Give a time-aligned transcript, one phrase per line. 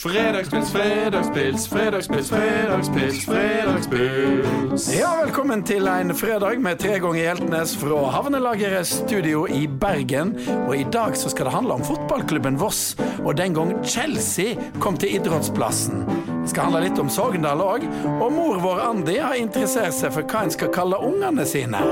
[0.00, 4.98] Fredagspils, fredagspils, fredagspils, fredagspils, fredagspils.
[4.98, 10.32] Ja, velkommen til en fredag med tre ganger Hjeltnes fra Havnelageret studio i Bergen.
[10.68, 14.96] Og i dag så skal det handle om fotballklubben Voss, og den gang Chelsea kom
[14.96, 16.06] til idrettsplassen.
[16.06, 17.84] Det skal handle litt om Sogndal òg,
[18.16, 21.84] og mor vår Andi har interessert seg for hva en skal kalle ungene sine.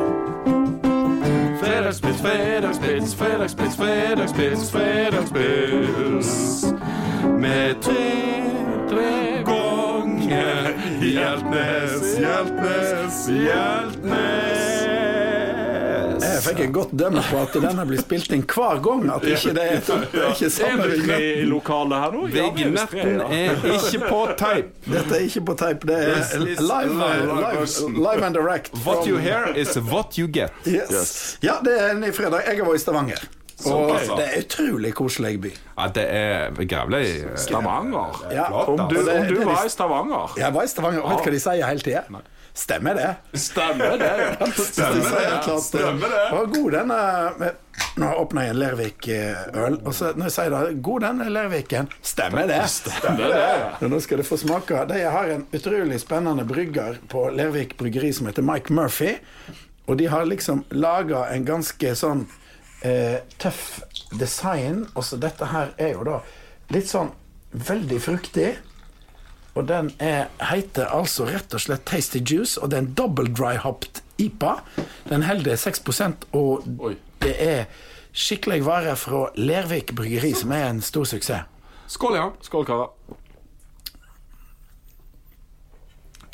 [1.60, 6.77] Fredagspils, fredagspils, fredagspils, fredagspils, fredagspils.
[7.24, 8.44] Med tre,
[8.90, 14.74] tre ganger Hjeltnes, Hjeltnes, Hjeltnes.
[16.18, 19.06] Jeg fikk en godt dømme på at denne blir spilt inn hver gang.
[19.14, 21.24] At ikke det er, det er ikke samme vignett.
[21.42, 22.22] i lokalet her nå?
[22.34, 24.70] Ja, er Vignetten er ikke på teip.
[24.86, 27.66] Dette er ikke på tape, det er live, live
[27.98, 28.70] live, and direct.
[28.86, 30.54] What you hear is what you get.
[30.66, 31.38] Yes.
[31.42, 32.46] Ja, det er en ny fredag.
[32.46, 33.26] Jeg har vært i Stavanger.
[33.66, 35.50] Og det er utrolig koselig by.
[35.78, 38.20] Ja, det er grævlig eh, Stavanger.
[38.30, 41.30] Ja, Om du, om du var i Stavanger Jeg var i Stavanger, og vet du
[41.30, 42.04] hva de sier hele tida?
[42.58, 43.08] Stemmer det?
[43.38, 44.12] Stemmer det?
[44.42, 46.22] De sier egentlig at, Stemmer det?
[46.34, 47.50] Og god denne
[47.98, 51.90] Nå åpner jeg en Lervik-øl, og så når jeg sier det God den Lerviken.
[52.02, 52.58] Stemmer det?
[52.70, 53.44] Stemmer det?
[53.82, 54.82] Men nå skal du få smake.
[54.90, 59.14] De har en utrolig spennende brygger på Lervik bryggeri som heter Mike Murphy.
[59.86, 62.26] Og de har liksom laga en ganske sånn
[62.82, 63.80] eh, tøff
[64.18, 64.86] design.
[64.94, 66.20] Og så dette her er jo da
[66.74, 67.12] litt sånn
[67.52, 68.50] veldig fruktig.
[69.58, 73.32] Og den er, heter altså rett og slett Tasty Juice, og det er en double
[73.34, 74.58] dry hopped IPA.
[75.08, 75.82] Den holder 6
[76.32, 76.94] og Oi.
[77.24, 77.64] det er
[78.12, 81.46] skikkelig vare fra Lervik bryggeri, som er en stor suksess.
[81.88, 82.28] Skål, ja.
[82.44, 82.90] Skål, karer.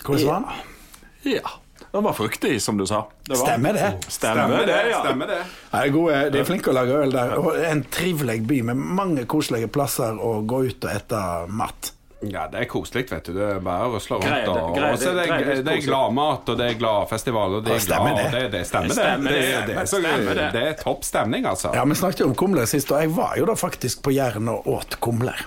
[0.04, 1.32] Hvordan var den?
[1.32, 1.63] Ja.
[1.94, 3.04] Den var fruktig, som du sa.
[3.22, 3.46] Det var.
[3.46, 3.90] Stemmer det?
[4.10, 5.00] Stemmer det, ja.
[5.04, 5.36] Stemmer det.
[5.70, 7.34] Det er, gode, de er flinke å lage øl der.
[7.38, 11.20] Og en trivelig by med mange koselige plasser å gå ut og ete
[11.54, 11.92] mat.
[12.24, 13.34] Ja, det er koselig, vet du.
[13.36, 14.50] Det er bare å rusle rundt.
[14.50, 17.82] Og, og så det, er, det er gladmat, og det er gladfestival, og det er
[17.84, 18.40] stemmer glad det.
[18.40, 18.96] det, det stemmer, det.
[18.98, 19.64] Stemmer Det, det.
[19.68, 20.46] det, er Stemmer det.
[20.56, 21.74] det er topp stemning, altså.
[21.76, 24.48] Ja, Vi snakket jo om kumler sist, og jeg var jo da faktisk på Jæren
[24.50, 25.46] og åt kumler.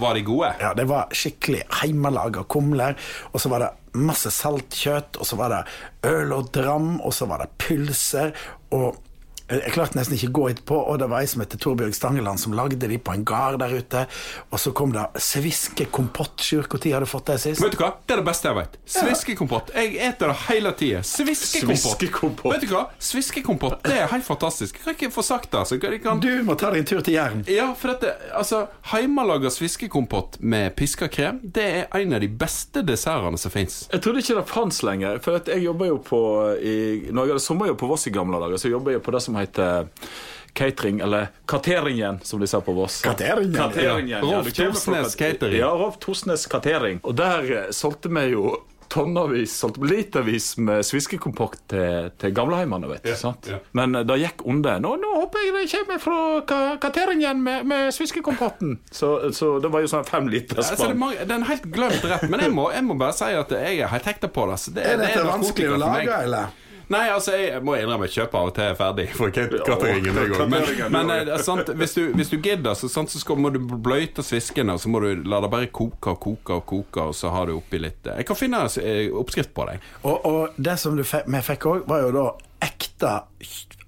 [0.00, 0.54] Var de gode?
[0.60, 2.96] Ja, Det var skikkelig hjemmelaga kumler.
[3.32, 5.62] Og så var det masse saltkjøtt, og så var det
[6.08, 8.32] øl og dram, og så var det pølser.
[8.72, 8.96] Og
[9.60, 12.40] jeg klarte nesten ikke å gå etterpå, og det var ei som heter Torbjørg Stangeland
[12.40, 14.04] som lagde de på en gard der ute.
[14.50, 16.42] Og så kom det sviskekompott.
[16.42, 17.62] Sjur, når har du fått det sist?
[17.62, 17.92] Vet du hva?
[18.06, 18.78] Det er det beste jeg vet.
[18.96, 19.72] Sviskekompott.
[19.76, 21.02] Jeg eter det hele tida.
[21.06, 21.82] Sviskekompott.
[21.82, 22.54] Sviskekompott.
[22.56, 22.84] Vet du hva?
[23.02, 24.80] Sviskekompott, det er helt fantastisk.
[24.80, 25.80] Jeg kan ikke få sagt det.
[26.02, 26.22] Kan...
[26.22, 27.44] Du må ta deg en tur til Jæren.
[27.50, 32.82] Ja, for dette, altså Hjemmelaga sviskekompott med piska krem, det er en av de beste
[32.86, 33.82] dessertene som fins.
[33.92, 35.20] Jeg trodde ikke det fantes lenger.
[35.22, 36.22] For at jeg jobber jo på
[36.58, 36.74] i,
[37.12, 39.36] Når jeg hadde sommerjobb på Voss i gamle dager, så jobber jeg på det som
[39.36, 39.41] heter
[40.52, 43.00] catering, eller Kateringen, som de sa på Voss.
[43.02, 43.68] Kateringen, ja.
[43.68, 44.20] Kateringen, ja.
[44.20, 45.58] Rolf ja, Torsnes Catering.
[45.58, 47.00] Ja, Rolf Torsnes Catering.
[47.02, 48.50] Og der eh, solgte vi jo
[48.92, 53.14] tonnevis, solgte litervis med sviskekompott til, til gamleheimene, vet du.
[53.16, 53.48] sant?
[53.48, 53.56] ja.
[53.72, 54.76] Men eh, det gikk under.
[54.84, 56.18] Nå, nå håper jeg det kommer fra
[56.50, 58.76] ka- Kateringen med, med sviskekompotten.
[58.92, 61.48] Så, så det var jo sånn fem liter Altså, det, er mange, det er en
[61.48, 64.28] helt glemt rett, men jeg må, jeg må bare si at jeg er helt hekta
[64.28, 64.60] på det.
[64.66, 66.58] Så det, Er det dette narkotika vanskelig å lage, eller?
[66.92, 70.18] Nei, altså, jeg må innrømme at kjøper av og til er ferdig for katteringen.
[70.32, 70.46] Ja.
[70.50, 73.60] Men, men eh, sant, hvis, du, hvis du gidder, så, sant, så skal, må du
[73.62, 77.16] bløyte sviskene, og så må du la det bare koke og koke og koke, og
[77.16, 79.92] så har du oppi litt eh, Jeg kan finne eh, oppskrift på deg.
[80.02, 82.26] Og, og det som vi fikk òg, var jo da
[82.62, 83.16] ekte,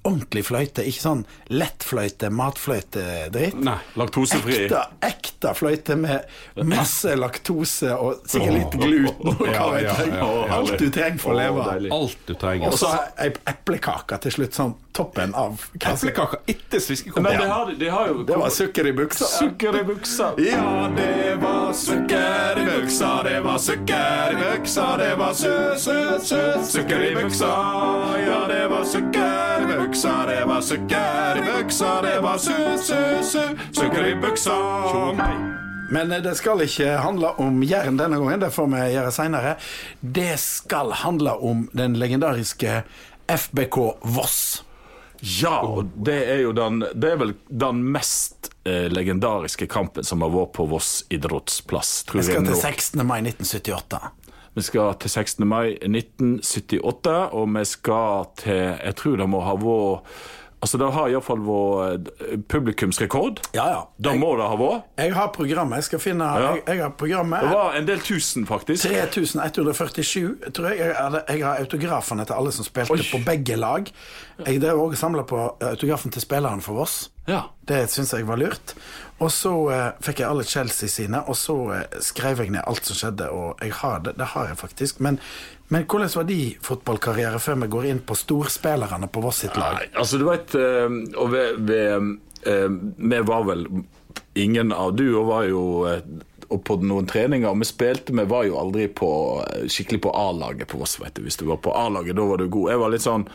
[0.05, 0.85] ordentlig fløyte.
[0.87, 3.59] Ikke sånn lettfløyte, matfløyte-dritt.
[3.65, 3.77] Nei.
[3.99, 4.59] Laktosefri.
[4.65, 9.33] Ekte, ekte fløyte med masse laktose og sikkert litt gluten.
[9.33, 10.13] og hva vet jeg.
[10.13, 10.49] ja, ja.
[10.59, 11.93] Alt du trenger for å leve.
[11.99, 12.73] Alt du trenger.
[12.73, 16.83] Og så ei eplekake til slutt, sånn toppen av Eplekake etter
[17.17, 19.25] Men Det, de har, de har jo Det var sukker i buksa.
[19.27, 20.29] sukker i buksa.
[20.39, 26.23] Ja, det var sukker i buksa, det var sukker i buksa, det var søt, søt,
[26.29, 27.51] søt sukker i buksa.
[28.23, 29.94] Ja, det var sukker i buksa,
[30.55, 34.53] var sukker i buksa, det var su-su-su, sukker i buksa.
[35.91, 39.57] Men eh, det skal ikke handle om Jæren denne gangen, det får vi gjøre seinere.
[40.01, 42.85] Det skal handle om den legendariske
[43.27, 43.79] FBK
[44.15, 44.63] Voss.
[45.19, 50.23] Ja, og det er jo den Det er vel den mest eh, legendariske kampen som
[50.23, 53.03] har vært på Voss idrettsplass, tror Vi skal til 16.
[53.03, 54.05] mai 1978.
[54.55, 55.49] Vi skal til 16.
[55.51, 60.17] mai 1978, og vi skal til Jeg tror det må ha vært
[60.65, 63.43] Altså, det har iallfall vært eh, publikumsrekord.
[63.53, 63.81] Ja, ja.
[64.01, 64.87] Det må det ha vært.
[65.03, 65.83] Jeg har programmet.
[65.83, 66.55] Jeg skal finne Ja.
[66.55, 67.45] jeg, jeg har programmet.
[67.45, 68.87] Det var en del tusen, faktisk.
[68.89, 70.79] 3147, tror jeg.
[70.79, 73.05] Jeg, hadde- jeg har autografene til alle som spilte Oi.
[73.13, 73.91] på begge lag.
[74.47, 77.11] Jeg drev òg og samla på autografen til spilleren for Voss.
[77.29, 77.43] Ja.
[77.69, 78.75] Det syns jeg var lurt.
[79.21, 82.85] Og så eh, fikk jeg alle Chelsea sine, og så eh, skrev jeg ned alt
[82.85, 83.29] som skjedde.
[83.31, 85.01] Og jeg har det, det har jeg faktisk.
[85.01, 85.21] Men,
[85.75, 89.81] men hvordan var de fotballkarriere før vi går inn på storspillerne på Voss sitt lag?
[89.81, 92.13] Nei, altså du vet eh, Og vi, ved,
[92.47, 92.69] eh,
[93.11, 93.67] Vi var vel
[94.39, 96.07] Ingen av du og var jo eh,
[96.53, 99.11] og på noen treninger, vi spilte Vi var jo aldri på,
[99.67, 100.99] skikkelig på A-laget på Voss.
[101.03, 102.71] vet du Hvis du var på A-laget, da var du god.
[102.71, 103.27] Jeg var litt sånn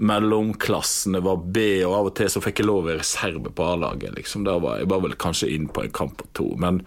[0.00, 3.50] mellomklassen, det var B, og av og til så fikk jeg lov å være reserve
[3.52, 4.14] på A-laget.
[4.16, 4.46] liksom.
[4.48, 6.46] Da var Jeg var vel kanskje inn på en kamp og to.
[6.56, 6.80] Men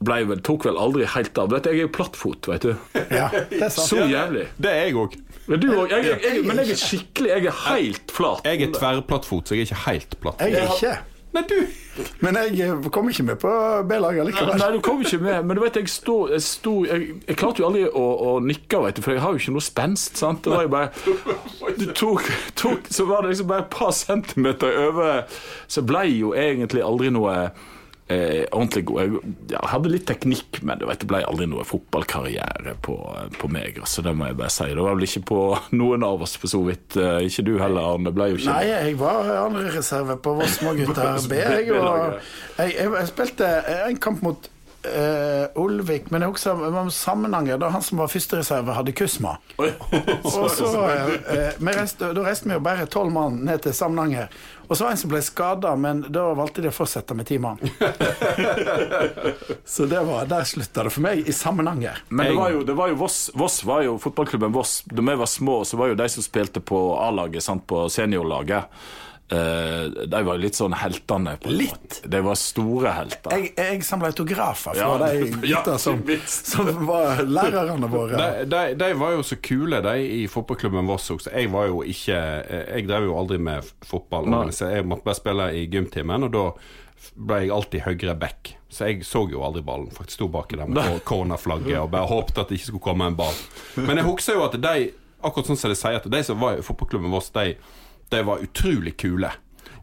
[0.00, 1.50] vel, tok vel aldri helt av.
[1.54, 2.74] Vet Jeg er jo plattfot, vet du.
[3.10, 3.88] Ja, det er sant.
[3.88, 4.46] Så jævlig.
[4.60, 5.18] Det er jeg òg.
[5.46, 8.40] Men, jeg, men er skikkelig Jeg er helt flat.
[8.44, 10.42] Jeg er tverrplattfot, så jeg er ikke helt platt.
[10.42, 10.96] Jeg er ikke.
[11.36, 11.56] Nei, du
[12.24, 13.50] Men jeg eh, kom ikke med på
[13.88, 14.58] B-laget likevel.
[14.60, 15.44] Nei, du kom ikke med.
[15.44, 18.80] Men du vet, jeg sto, jeg, sto, jeg, jeg klarte jo aldri å, å nikke,
[18.84, 20.20] vet du, for jeg har jo ikke noe spenst.
[20.20, 20.42] sant?
[20.44, 24.76] Det var jo bare Du tok, tok Så var det liksom bare et par centimeter
[24.86, 25.24] over
[25.68, 27.36] Så ble jo egentlig aldri noe
[28.08, 29.18] eh, ordentlig god.
[29.50, 32.96] Jeg, hadde litt teknikk, men det ble aldri noe fotballkarriere på,
[33.40, 33.80] på meg.
[33.82, 34.68] altså Det må jeg bare si.
[34.70, 35.40] Det var vel ikke på
[35.76, 36.98] noen av oss, for så vidt.
[37.00, 38.14] Eh, ikke du heller, Arne.
[38.16, 41.40] Ble jo ikke Nei, jeg var andrereserve på Vossmo gutter B.
[41.56, 42.18] Jeg, og,
[42.58, 43.48] jeg, jeg, jeg spilte
[43.86, 44.48] en kamp mot
[44.86, 49.36] eh, Olvik, men også husker Samnanger, da han som var førstereserve, hadde kusma.
[49.58, 51.08] Og så, uh,
[51.58, 54.28] vi reiste, Da reiste vi jo bare tolv mann ned til Samnanger.
[54.66, 57.28] Og så var det en som ble skada, men da valgte de å fortsette med
[57.28, 57.60] ti mann.
[59.64, 62.02] så det var, der slutta det for meg, i Samnanger.
[62.08, 64.80] Men det var jo, det var jo Voss, Voss var jo fotballklubben Voss.
[64.90, 68.66] Da vi var små, så var jo de som spilte på A-laget, sant, på seniorlaget.
[69.32, 71.36] Eh, de var litt sånn heltene.
[71.42, 72.00] på Litt?
[72.06, 73.34] De var store helter.
[73.36, 74.96] Jeg, jeg samla autografer fra Ja.
[75.02, 78.16] de Ja, som, som var lærerne våre.
[78.16, 81.30] De, de, de var jo så kule, de i fotballklubben Voss også.
[81.34, 82.16] Jeg var jo ikke
[82.76, 84.28] Jeg drev jo aldri med fotball.
[84.52, 86.46] Jeg måtte bare spille i gymtimen, og da
[87.16, 88.54] ble jeg alltid høyre back.
[88.72, 89.90] Så jeg så jo aldri ballen.
[89.94, 93.16] Faktisk sto baki der med cornerflagget og bare håpte at det ikke skulle komme en
[93.18, 93.36] ball.
[93.78, 94.88] Men jeg husker jo at de,
[95.22, 97.54] akkurat sånn som de sier, at de som var i fotballklubben Voss, de,
[98.08, 99.32] de var utrolig kule.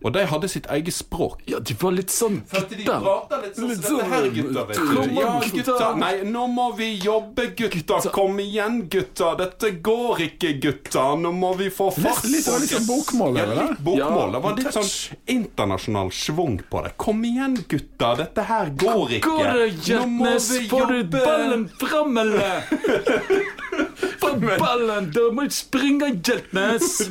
[0.04, 1.42] Og de hadde sitt eget språk.
[1.48, 2.74] Ja, de var litt sånn gutter.
[2.76, 4.66] litt sånn som dette her, gutta.
[4.68, 5.14] Vet du.
[5.16, 5.96] Ja, gutter.
[6.02, 8.10] Nei, nå må vi jobbe, gutter.
[8.12, 9.38] Kom igjen, gutter.
[9.40, 11.16] Dette går ikke, gutter.
[11.24, 12.24] Nå må vi få fart.
[12.28, 14.32] Litt- litt- litt sånn bokmål, Ja, litt bokmål.
[14.38, 14.92] Det var litt sånn
[15.38, 16.94] internasjonal schwung på det.
[16.98, 18.16] Kom igjen, gutter.
[18.24, 19.30] Dette her går ikke.
[19.30, 22.64] Går det, Nå må vi jobbe Får du ballen fram, eller?
[24.20, 24.30] Få
[24.60, 25.12] ballen!
[25.14, 27.10] Da må du springe, Jetnes.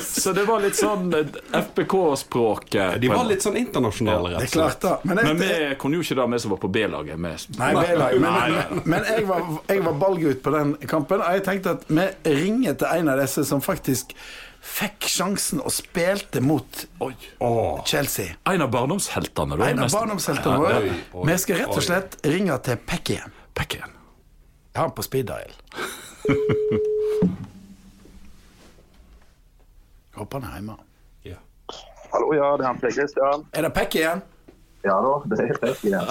[0.00, 1.10] Så det var litt sånn
[2.02, 3.00] FBK-språket.
[3.00, 4.84] De var litt sånn internasjonale, er rett og slett.
[5.06, 5.50] Men, jeg, Men vi
[5.80, 7.16] kunne jo ikke det, vi som var på B-laget.
[7.22, 8.20] Nei, B-laget.
[8.20, 9.40] Men, men, men jeg, var,
[9.70, 12.06] jeg var ballgutt på den kampen, og jeg tenkte at vi
[12.42, 14.14] ringer til en av disse som faktisk
[14.62, 17.14] fikk sjansen og spilte mot Oi.
[17.88, 18.36] Chelsea.
[18.46, 19.56] En av barndomsheltene.
[19.58, 20.78] da, En av barndomsheltene våre.
[21.26, 21.86] Vi skal rett og oi.
[21.88, 23.30] slett ringe til Pekkien.
[23.58, 23.90] Bekken.
[24.72, 25.52] Jeg har han på speed dial.
[30.16, 30.76] Håper han er hjemme.
[32.12, 33.44] Hallo, ja, det er han Per Christian.
[33.56, 34.20] Er det Pekkien?
[34.84, 36.08] Ja da, det er Pekk igjen.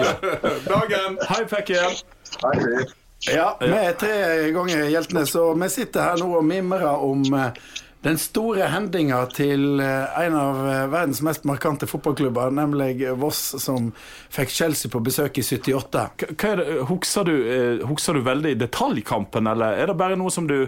[0.72, 1.18] Dagen!
[1.30, 2.00] Hei, Bekken.
[2.42, 2.96] Hei, Pekk.
[3.30, 4.16] Ja, vi er tre
[4.52, 7.56] ganger hjeltene, så vi sitter her nå og mimrer om eh,
[8.04, 13.92] den store hendinga til eh, en av eh, verdens mest markante fotballklubber, nemlig Voss, som
[14.32, 16.06] fikk Chelsea på besøk i 78.
[16.32, 17.36] Hva er husker du,
[17.84, 20.66] du veldig detaljkampen, eller er det bare noe som du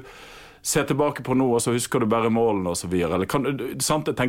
[0.62, 2.70] ser tilbake på nå, og så husker du bare målene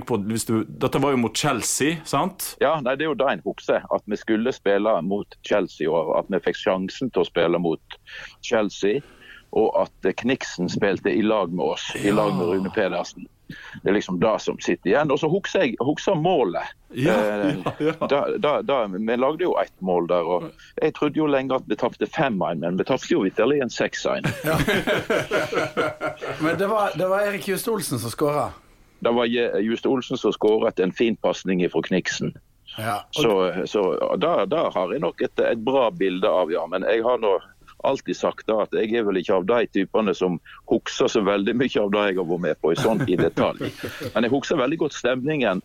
[0.10, 0.18] på,
[0.66, 2.54] dette var jo mot Chelsea, sant?
[2.63, 6.16] Ja, nei, det er jo det en husker at vi skulle spille mot Chelsea, og
[6.18, 8.00] at vi fikk sjansen til å spille mot
[8.46, 9.04] Chelsea.
[9.54, 13.28] Og at Kniksen spilte i lag med oss, i lag med Rune Pedersen.
[13.84, 15.12] Det er liksom det som sitter igjen.
[15.12, 16.64] Og så husker jeg husker målet.
[16.94, 17.94] Ja, Eh, ja, ja.
[18.08, 20.22] Da, da, da, vi lagde jo ett mål der.
[20.30, 20.44] og
[20.82, 24.22] Jeg trodde jo lenge at vi tapte 5-1, men vi tapte jo vitterlig en 6-1.
[26.42, 28.50] Men det var, det var Erik Just Olsen som skåra.
[29.00, 29.26] Det var
[29.60, 32.34] Just Olsen som skåret en fin pasning fra Kniksen.
[32.78, 33.04] Ja.
[33.18, 36.66] og- Så, så da, da har jeg nok et, et bra bilde av, ja.
[36.68, 37.40] Men jeg har nå
[37.88, 40.40] alltid sagt da at jeg er vel ikke av de typene som
[40.72, 43.70] husker så veldig mye av det jeg har vært med på i sånn i detalj.
[44.13, 45.62] Men jeg husker veldig godt stemningen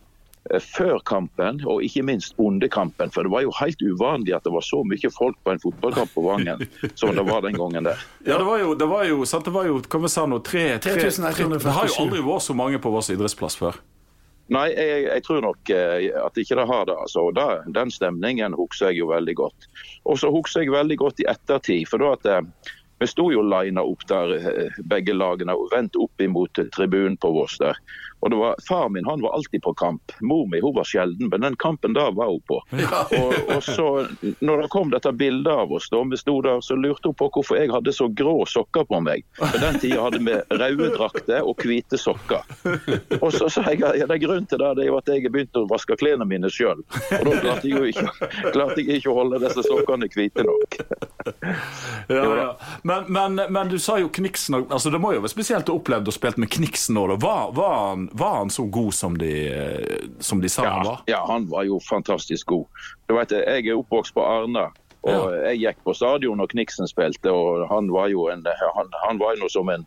[0.51, 3.13] eh, før kampen, og ikke minst under kampen.
[3.15, 6.15] For det var jo helt uvanlig at det var så mye folk på en fotballkamp
[6.15, 8.09] på Vangen som det var den gangen der.
[8.27, 10.43] Ja, det var jo, det var jo, sant, det var jo hva vi sa nå,
[10.47, 11.63] tre, tre, tre, 3147.
[11.69, 13.81] Det har jo aldri vært så mange på vår idrettsplass før.
[14.49, 16.97] Nei, jeg, jeg tror nok eh, at ikke det har det.
[16.97, 17.27] altså.
[17.37, 19.69] Da, Den stemningen husker jeg jo veldig godt.
[20.09, 21.85] Og så husker jeg veldig godt i ettertid.
[21.91, 25.95] For da at eh, Vi sto jo lina opp der, eh, begge lagene, og vendt
[26.01, 27.77] opp imot tribunen på Voss der.
[28.21, 30.13] Og det var, Far min han var alltid på kamp.
[30.21, 32.63] Mor mi hun var sjelden, men den kampen da var hun på.
[33.19, 34.07] Og, og så,
[34.41, 37.29] når det kom dette bildet av oss, da vi sto der, så lurte hun på
[37.35, 39.25] hvorfor jeg hadde så grå sokker på meg.
[39.39, 42.45] På den tida hadde vi røde drakter og hvite sokker.
[43.21, 45.31] Og så sa jeg ja, det er grunnen til det, det er jo at jeg
[45.33, 46.83] begynte å vaske klærne mine sjøl.
[47.21, 50.79] Og da klarte jeg jo ikke, klarte jeg ikke å holde disse sokkene hvite nok.
[52.09, 52.49] Ja, ja.
[52.83, 56.09] Men, men, men du sa jo Kniksen altså Det må jo være spesielt å oppleve
[56.09, 57.05] å spille med Kniksen nå.
[57.11, 57.19] da.
[57.21, 59.33] Var, var, han, var han så god som de,
[60.19, 61.03] som de sa han var?
[61.07, 62.67] ja, han var jo fantastisk god.
[63.07, 64.71] Du vet, Jeg er oppvokst på Arna.
[65.03, 68.45] Og Jeg gikk på stadion når Kniksen spilte, og han var jo en,
[68.77, 69.87] han, han var jo som en,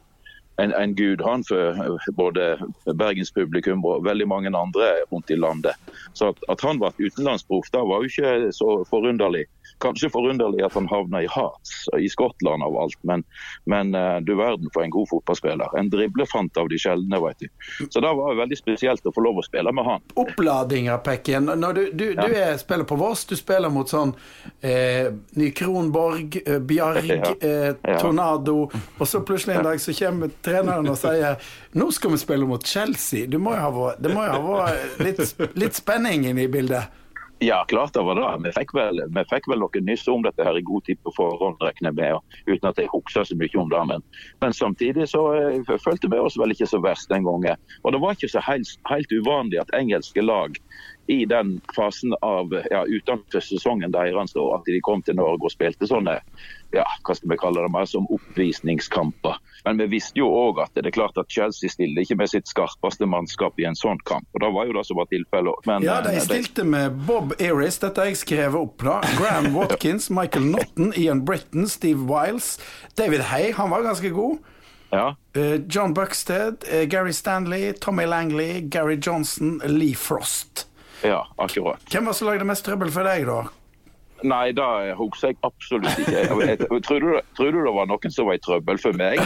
[0.61, 1.75] en, en gud han for
[2.17, 5.75] både bergenspublikum og veldig mange andre rundt i landet.
[6.13, 9.45] Så at, at han var et utenlandsproff, da var jo ikke så forunderlig.
[9.81, 13.23] Kanskje forunderlig at han havna i Hearts i Skottland av alt, men,
[13.65, 15.73] men eh, du verden for en god fotballspiller.
[15.79, 17.49] En driblefant av de sjeldne, vet du.
[17.89, 20.05] Så det var veldig spesielt å få lov å spille med han.
[20.21, 21.49] Oppladinga, Pekken.
[21.61, 24.13] Når du, du, du er, spiller på Voss, du spiller mot sånn
[24.61, 25.09] eh,
[25.39, 27.33] Ny Kronborg, eh, Bjarg, Ja.
[27.41, 27.97] eh, Ja.
[27.99, 28.69] Tornado,
[28.99, 31.37] og så plutselig en dag så kommer treneren og sier
[31.77, 33.25] nå skal vi spille mot Chelsea.
[33.27, 35.21] Det må jo ha vært litt,
[35.57, 37.00] litt spenning inne i bildet.
[37.43, 38.49] Ja, klart det var det.
[38.49, 41.13] Vi fikk vel, vi fikk vel noen nyss om dette her i god tid på
[41.15, 43.79] forhånd, regner med, uten at jeg husker så mye om det.
[43.89, 44.03] Men,
[44.45, 47.57] men samtidig så eh, følte vi oss vel ikke så verst den gangen.
[47.81, 50.59] Og det var ikke så helt, helt uvanlig at engelske lag
[51.07, 55.53] i den fasen av ja, utenfor sesongen deres, da, at de kom til Norge og
[55.53, 56.19] spilte sånne
[56.71, 59.39] ja, hva skal vi kalle det, mer som oppvisningskamper.
[59.65, 62.47] Men vi visste jo òg at det er klart at Chelsea stiller ikke med sitt
[62.49, 64.27] skarpeste mannskap i en sånn kamp.
[64.33, 65.67] og Det var jo det som var tilfellet.
[65.83, 69.01] Ja, de eh, stilte med Bob Eris, dette har jeg skrevet opp, da.
[69.19, 72.55] Graham Watkins, Michael Notton, Ian Britton, Steve Wiles.
[72.95, 74.39] David Hay, han var ganske god.
[74.91, 80.67] ja, Eh, John Buxted, eh, Gary Stanley, Tommy Langley, Gary Johnson, Lee Frost.
[81.03, 81.81] Ja, akkurat.
[81.91, 83.39] Hvem var det som lagde mest trøbbel for deg, da?
[84.27, 84.65] Nei, det
[84.99, 86.11] husker jeg absolutt ikke.
[86.11, 89.21] Jeg, jeg, tror, du, tror du det var noen som var i trøbbel for meg?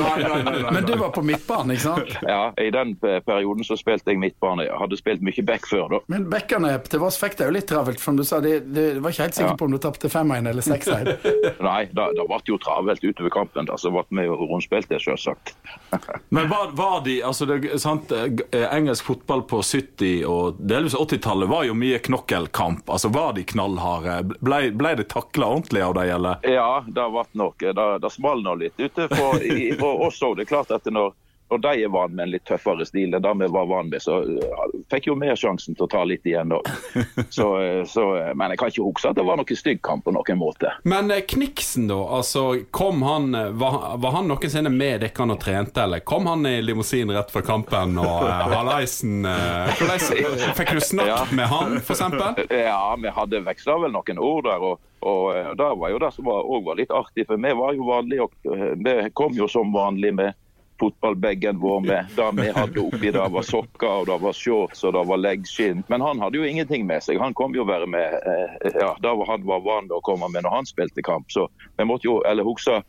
[0.74, 2.14] Men du var på midtbane, ikke sant?
[2.26, 4.66] Ja, I den perioden så spilte jeg midtbane.
[4.68, 6.00] Jeg hadde spilt mye back før, da.
[6.12, 9.14] Men bekkene til Voss fikk det jo litt travelt, som du sa de, de var
[9.14, 9.56] ikke helt sikker Ja.
[9.60, 11.10] på om du tapte 5-1 eller 6-1.
[11.70, 13.68] Nei, det, det ble jo travelt utover kampen.
[13.70, 15.54] Da, så ble vi jo rundspilt det, selvsagt.
[16.36, 21.50] Men var, var de altså det, sant, eh, Engelsk fotball på 70- og delvis 80-tallet
[21.50, 22.88] var jo mye knokkelkamp.
[22.90, 24.29] Altså Var de knallharde?
[24.38, 26.46] Ble, ble det takla ordentlig av dem, eller?
[26.46, 27.58] Ja, det ble nok.
[27.60, 30.38] Det, det smalt nå litt ute for, i, oss òg.
[30.38, 31.12] Det er klart at når,
[31.50, 34.02] når de er vant med en litt tøffere stil enn det vi var vant med,
[34.02, 36.60] så uh, fikk jo vi sjansen til å ta litt igjen da.
[37.30, 37.46] Så,
[37.86, 40.38] så, uh, men jeg kan ikke huske at det var noen stygg kamp på noen
[40.40, 40.72] måte.
[40.88, 41.98] Men eh, Kniksen, da.
[42.18, 46.46] Altså, kom han eh, Var, var han noensinne med dere og trente, eller kom han
[46.48, 49.70] i limousin rett før kampen og Hallaisen uh,
[50.58, 51.24] Fikk du snakket Ja.
[51.34, 52.46] med han, eksempel?
[52.50, 54.70] Ja, vi hadde veksla vel noen ord der.
[54.70, 57.86] og og Det var jo det som var, var litt artig, for vi var jo
[57.88, 58.26] vanlige.
[58.26, 60.36] og Vi kom jo som vanlig med
[60.80, 64.94] fotballbagen vår med det vi hadde oppi der var sokker og det var shorts og
[64.96, 65.82] det var leggskinn.
[65.92, 67.20] Men han hadde jo ingenting med seg.
[67.20, 70.56] Han kom jo være med eh, ja, det han var vant å komme med når
[70.56, 71.28] han spilte kamp.
[71.32, 72.80] Så vi måtte jo, eller huske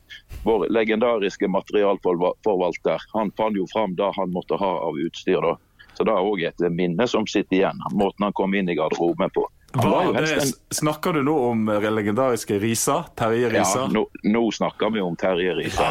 [0.45, 3.03] vår legendariske materialforvalter.
[3.13, 5.41] Han fant jo fram det han måtte ha av utstyr.
[5.43, 5.57] da.
[5.93, 7.81] Så det er òg et minne som sitter igjen.
[7.91, 9.43] Måten han kom inn i garderoben på.
[9.73, 13.03] En det, snakker du nå om eh, legendariske Risa?
[13.15, 13.79] Terje Risa?
[13.79, 15.85] ja, nå, nå snakker vi om Terje Risa.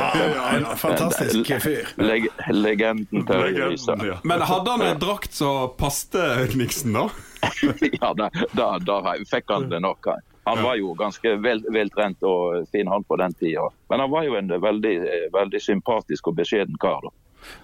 [0.56, 1.88] En fantastisk fyr.
[1.96, 3.96] Leg legenden Terje Risa.
[4.04, 4.18] Ja.
[4.24, 7.08] Men hadde han en drakt som passet Kniksen, da?
[8.00, 10.06] Ja, da, da, da fikk han det nok.
[10.12, 13.68] Han- Han var jo ganske vel, veltrent og fin han på den tida.
[13.90, 17.00] Men han var jo en veldig, eh, veldig sympatisk og beskjeden kar.
[17.04, 17.10] da.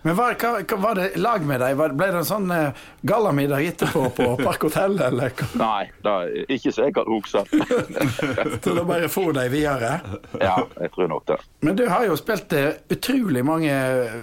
[0.03, 1.77] Men hva, hva, hva var det lag med deg?
[1.79, 5.33] Ble det en sånn eh, gallamiddag etterpå på Park Hotell, eller?
[5.59, 6.17] Nei, da,
[6.49, 7.43] ikke så jeg kan huske.
[8.65, 9.97] Så da bare for deg videre?
[10.41, 11.37] Ja, jeg tror nok det.
[11.67, 13.73] Men du har jo spilt eh, utrolig mange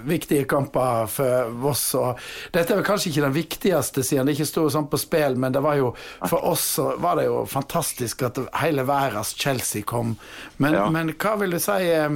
[0.08, 1.84] viktige kamper for Voss.
[1.98, 2.20] og
[2.54, 5.54] Dette er vel kanskje ikke den viktigste, siden det ikke sto sånn på spill, men
[5.54, 5.92] det var jo,
[6.28, 10.16] for oss så var det jo fantastisk at hele verdens Chelsea kom.
[10.58, 10.88] Men, Ja.
[10.90, 12.08] men hva vil du si eh,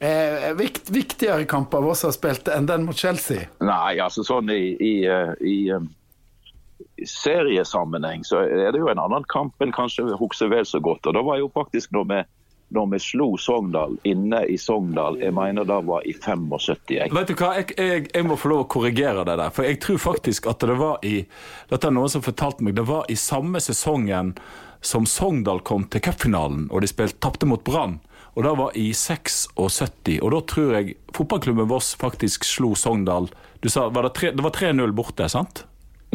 [0.00, 3.48] eh, vikt, viktigere kamper Voss har spilt enn den mot Chelsea?
[3.60, 5.88] Nei, altså sånn i, i, eh, i, eh,
[6.96, 11.06] i seriesammenheng så er det jo en annen kamp en kanskje husker vel så godt.
[11.06, 12.20] Og Da var jo faktisk når vi,
[12.76, 15.20] når vi slo Sogndal inne i Sogndal.
[15.20, 16.96] Jeg mener det var i 75.
[16.96, 17.12] Jeg.
[17.12, 19.54] Vet du hva, jeg, jeg, jeg må få lov å korrigere det der.
[19.54, 21.20] For jeg tror faktisk at det var i
[21.70, 24.34] Dette er noen som fortalte meg Det var i samme sesongen
[24.80, 27.98] som Sogndal kom til cupfinalen, og de spilte tapte mot Brann.
[28.40, 29.48] Og det var i 76.
[30.24, 33.26] Og da tror jeg fotballklubben Voss faktisk slo Sogndal.
[33.60, 35.66] Du sa var det, tre, det var 3-0 borte, sant?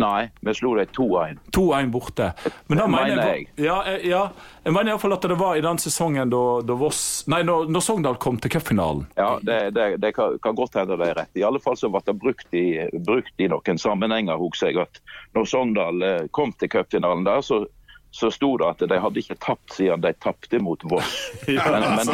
[0.02, 1.38] Nei, vi slo dem 2-1.
[1.54, 2.32] 2-1 borte.
[2.66, 4.24] Men da mener Mener jeg, ja, eh, ja,
[4.66, 7.86] jeg mener iallfall at det var i den sesongen da, da Voss Nei, når, når
[7.86, 9.06] Sogndal kom til cupfinalen.
[9.22, 11.38] Ja, det, det, det kan, kan godt hende det er rett.
[11.38, 12.68] I alle fall så ble det brukt i,
[13.06, 15.00] brukt i noen sammenhenger, husker jeg, at
[15.38, 17.68] når Sogndal eh, kom til cupfinalen der, så,
[18.16, 21.16] så sto det at de hadde ikke tapt siden de tapte mot Voss.
[21.48, 22.10] Men, men,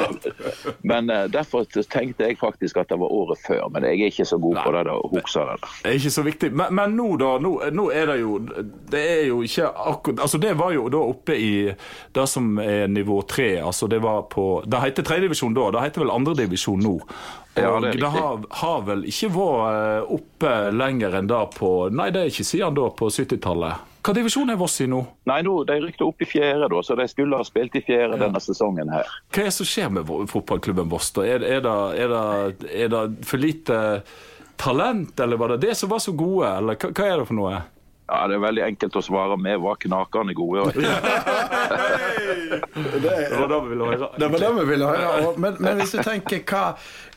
[0.82, 4.26] men eh, derfor tenkte jeg faktisk at det var året før, men jeg er ikke
[4.26, 5.70] så god på det da, huske det.
[5.84, 6.50] Det er ikke så viktig.
[6.58, 7.30] Men, men nå, da.
[7.44, 8.32] Nå, nå er det jo
[8.92, 11.52] Det er jo ikke akkurat Altså, det var jo da oppe i
[12.16, 13.52] det som er nivå tre.
[13.62, 15.70] Altså, det var på Det heter tredjedivisjon da.
[15.76, 16.98] Det heter vel andredivisjon nå.
[16.98, 21.72] Og Ja, det, det har, har vel ikke vært eh, oppe lenger enn da på
[21.94, 23.91] Nei, det er ikke siden da på 70-tallet.
[24.02, 25.02] Hva divisjon er Voss i nå?
[25.30, 28.18] Nei, nå, De rykte opp i fjerde, da, så de skulle ha spilt i fjerde
[28.22, 29.10] denne sesongen her.
[29.30, 31.12] Hva er det som skjer med fotballklubben Voss?
[31.16, 31.26] da?
[31.28, 33.78] Er, er, det, er, det, er det for lite
[34.62, 36.50] talent, eller var det det som var så gode?
[36.50, 37.62] Eller hva, hva er det for noe?
[38.12, 39.38] Ja, Det er veldig enkelt å svare.
[39.40, 40.66] Vi var knakende gode.
[43.02, 44.10] Det var det vi ville høre.
[44.20, 45.32] Det var det vi ville høre.
[45.40, 46.64] Men, men hvis du tenker, hva,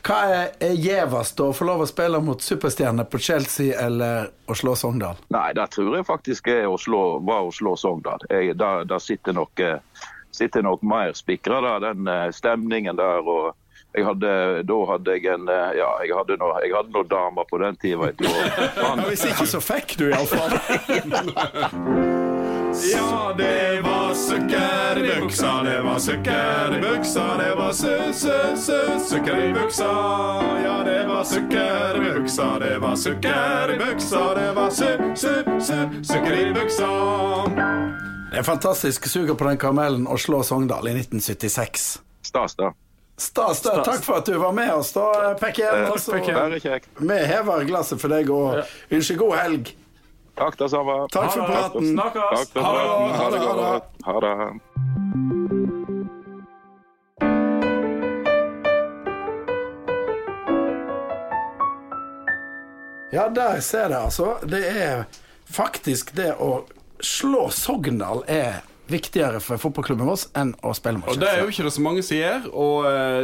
[0.07, 1.39] hva er, gjevest?
[1.43, 5.19] Å få lov å spille mot superstjerner på Chelsea eller å slå Sogndal?
[5.35, 8.23] Nei, det tror jeg faktisk er å slå, var å slå Sogndal.
[8.31, 9.79] Jeg- Der der sitter nok, eh,
[10.31, 13.19] sitter nok mer spikra den eh, stemningen der.
[13.27, 13.55] og
[13.95, 14.31] jeg hadde,
[14.67, 17.75] Da hadde jeg en eh, Ja, jeg hadde noe- jeg hadde noen damer på den
[17.81, 18.27] tida, vet du.
[19.09, 20.51] Hvis ikke, så fikk du iallfall.
[22.75, 29.53] Ja, det var sukker i buksa, det var sukker i buksa, det var su-su-su-sukker i
[29.55, 29.87] buksa.
[30.63, 36.53] Ja, det var sukker i buksa, det var sukker i buksa, det var su-su-su-sukker i
[36.53, 36.89] buksa.
[38.31, 41.87] Det er fantastisk suger på den karamellen å slå Sogndal i 1976.
[42.27, 42.73] Stas, da.
[43.17, 43.83] Stas, da.
[43.83, 45.87] Takk for at du var med oss, da, Pekken.
[46.59, 46.89] Kjekt.
[46.99, 48.59] Vi hever glasset for deg og
[48.91, 49.71] ønsker god helg.
[50.35, 50.97] Takk, det samme.
[51.15, 51.93] Takk for praten.
[51.93, 52.51] Snakkes!
[52.59, 53.83] Ha det godt.
[54.03, 54.35] Ha det.
[63.15, 64.37] Ja, der ser jeg altså.
[64.43, 65.05] Det er
[65.47, 66.65] faktisk det å
[66.99, 71.51] slå Sogndal er viktigere for fotballklubben vår enn å spille mot Og det er jo
[71.51, 73.21] ikke det så mange som gjør, og eh,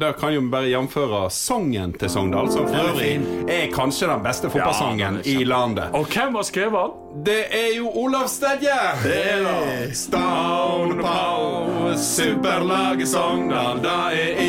[0.00, 3.14] det, kan jo bare jevnføre sangen til Sogndal, som for øvrig
[3.50, 5.94] er kanskje den beste fotballsangen i landet.
[5.96, 7.24] Og hvem har skrevet den?
[7.26, 8.76] Det er jo Olav Stedje!
[9.02, 13.80] Det er Stavn og Pau, superlaget Sogndal.
[13.82, 14.42] Det er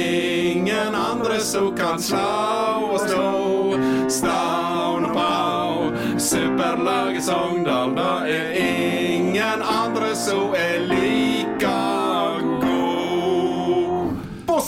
[0.52, 3.30] ingen andre som kan slå og slå.
[3.72, 7.96] Og Pau, superlaget Sogndal.
[7.96, 8.21] Det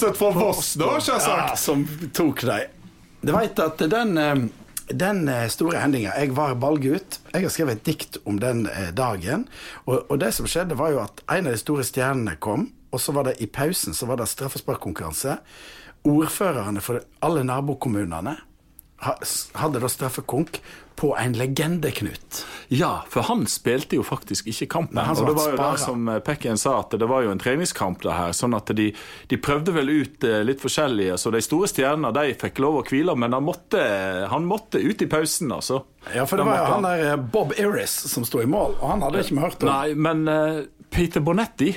[0.04, 2.72] Bortsett fra Voss, da, Ja, som tok deg.
[3.22, 4.42] Du veit at den, eh,
[4.92, 7.22] den eh, store hendinga Jeg var ballgutt.
[7.32, 9.48] Jeg har skrevet et dikt om den eh, dagen.
[9.86, 13.00] Og, og det som skjedde, var jo at en av de store stjernene kom, og
[13.00, 15.38] så var det i pausen så var det straffesparkkonkurranse.
[16.04, 18.36] Ordførerne for alle nabokommunene
[19.04, 20.62] hadde da straffekonk
[20.96, 22.46] på en legende, Knut.
[22.68, 25.00] Ja, for han spilte jo faktisk ikke kampen.
[25.00, 27.42] Nei, og det var jo det som eh, Pekken sa, at det var jo en
[27.42, 28.34] treningskamp det her.
[28.38, 28.92] Sånn at de,
[29.30, 31.18] de prøvde vel ut eh, litt forskjellige.
[31.20, 33.84] Så de store stjernene de fikk lov å hvile, men han måtte,
[34.32, 35.84] han måtte ut i pausen, altså.
[36.14, 38.90] Ja, for det var jo han der eh, Bob Iris som sto i mål, og
[38.94, 39.74] han hadde ikke vi hørt om.
[39.74, 41.74] Nei, men Peter Bonetti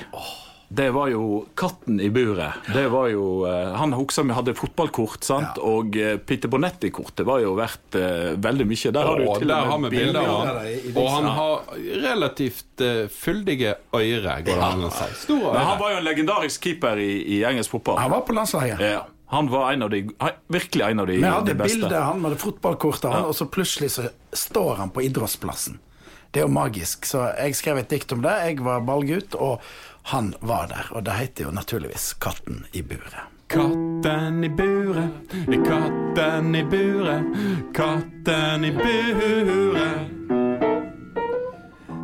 [0.69, 2.67] det var jo katten i buret.
[2.75, 5.61] Det var jo, eh, Han husker vi hadde fotballkort, sant?
[5.63, 8.93] og eh, Peter Bonetti-kortet var jo verdt uh, veldig mye.
[8.97, 10.97] Der har du til der har vi bilder av han.
[10.97, 15.09] Og han har relativt uh, fyldige øyre, går det an å si.
[15.23, 18.03] Store Men han var jo en legendarisk keeper i, i engelsk fotball.
[18.03, 18.83] Han var på landslaget.
[18.83, 20.03] Ja, han var en av de,
[20.51, 21.79] virkelig en av de, Vi hadde de beste.
[21.79, 25.79] bilde han hadde fotballkort han, og så plutselig så står han på idrettsplassen.
[26.31, 27.07] Det er jo magisk.
[27.09, 28.35] Så jeg skrev et dikt om det.
[28.45, 29.63] Jeg var ballgutt, og
[30.07, 30.87] han var der.
[30.95, 33.27] Og det heter jo naturligvis 'Katten i buret'.
[33.49, 35.11] Katten i buret,
[35.67, 37.23] katten i buret,
[37.75, 40.17] katten i buret.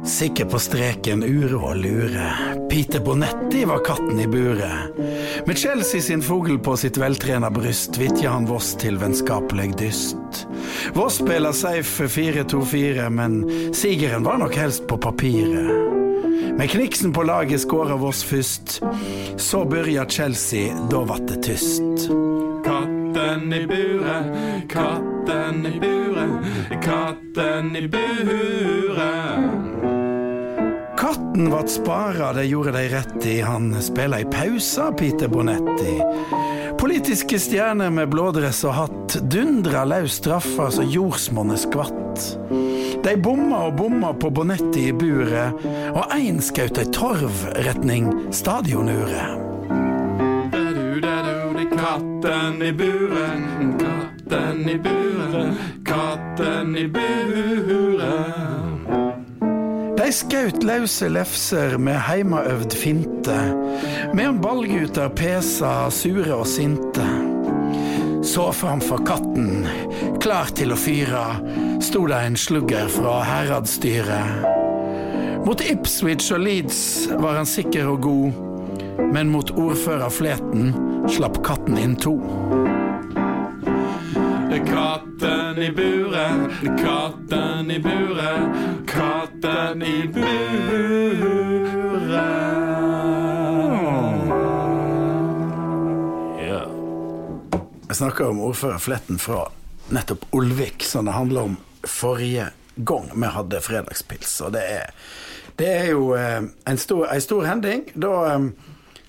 [0.07, 2.29] Sikker på streken, ure og lure.
[2.71, 4.99] Peter Bonetti var katten i buret.
[5.47, 10.47] Med Chelsea sin fugl på sitt veltrena bryst vitja han Voss til vennskapelig dyst.
[10.95, 13.43] Voss spiller safe 4-2-4, men
[13.75, 16.02] sigeren var nok helst på papiret.
[16.59, 18.81] Med Kniksen på laget skåra Voss først.
[19.37, 22.09] Så begynte Chelsea, da vart det tyst.
[22.65, 24.29] Katten i buret,
[24.69, 26.53] katten i buret,
[26.85, 29.13] katten i buret.
[30.99, 33.41] Katten vart spara, det gjorde de rett i.
[33.41, 36.01] Han spela i pausa, Peter Bonetti.
[36.83, 42.25] Politiske stjerner med blådress og hatt dundra laus straffa så jordsmonnet skvatt.
[43.05, 45.63] De bomma og bomma på Bonetti i buret,
[45.95, 49.39] og én skjøt ei torv retning stadionuret.
[51.71, 58.43] Katten i buret, katten i buret, katten i buret.
[60.03, 63.39] De skjøt lause lefser med heimaøvd finte,
[64.15, 67.07] medan ballgutar pesa sure og sinte.
[68.23, 69.67] Så framfor katten,
[70.23, 71.25] klar til å fyre,
[71.83, 74.47] sto det en slugger fra heradsstyret.
[75.43, 78.33] Mot Ipswich og Leeds var han sikker og god,
[79.13, 80.71] men mot ordfører Fleten
[81.11, 82.15] slapp katten inn to.
[84.73, 91.52] Katten i buret, katten i buret, katten i buret.
[97.93, 99.43] Jeg snakker om ordfører Fletten fra
[99.93, 102.47] nettopp Olvik, som det handler om forrige
[102.89, 104.31] gang vi hadde fredagspils.
[104.47, 104.95] Og det er,
[105.61, 107.83] det er jo eh, en stor, en stor hending.
[107.93, 108.47] Da eh,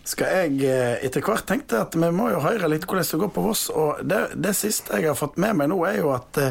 [0.04, 3.32] skal jeg eh, etter hvert tenkte at vi må jo høre litt hvordan det går
[3.38, 3.62] på Voss.
[3.72, 6.42] Og det, det siste jeg har fått med meg nå, er jo at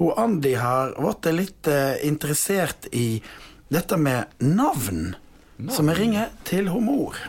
[0.00, 1.70] hun Andi har blitt litt
[2.02, 3.20] interessert i
[3.70, 5.12] dette med navn.
[5.70, 7.22] Så vi ringer til hun mor.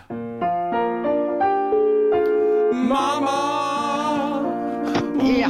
[2.74, 3.47] Mamma!
[5.22, 5.50] Ja.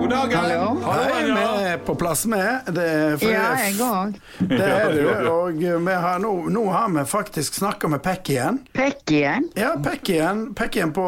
[0.00, 0.32] God dag.
[0.34, 0.78] Hallo?
[0.92, 2.66] Hei, vi er på plass med.
[2.74, 3.30] Det er fri.
[3.30, 4.16] ja, jeg òg.
[4.40, 5.28] Det er du.
[5.30, 8.58] Og vi har nå, nå har vi faktisk snakka med Peck igjen.
[8.74, 9.46] Pekk igjen.
[9.58, 10.42] Ja, Peck igjen.
[10.58, 11.04] Peck igjen på